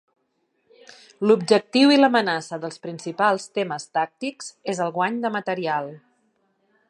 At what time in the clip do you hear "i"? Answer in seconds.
1.95-1.99